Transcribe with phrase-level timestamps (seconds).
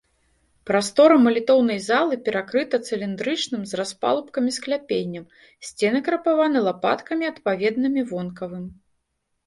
[0.69, 5.31] Прастора малітоўнай залы перакрыта цыліндрычным з распалубкамі скляпеннем,
[5.73, 8.65] сцены крапаваны лапаткамі, адпаведнымі вонкавым.